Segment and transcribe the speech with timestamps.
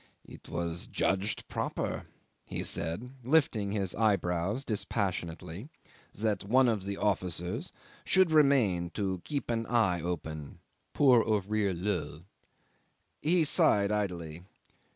[0.27, 2.07] "It was judged proper,"
[2.43, 5.69] he said, lifting his eyebrows dispassionately,
[6.15, 7.71] "that one of the officers
[8.03, 10.57] should remain to keep an eye open
[10.95, 12.23] (pour ouvrir l'oeil)"...
[13.21, 14.41] he sighed idly